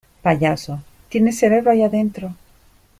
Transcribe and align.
Payaso,¿ 0.23 0.81
tienes 1.09 1.37
cerebro 1.37 1.69
ahí 1.69 1.87
dentro? 1.87 2.33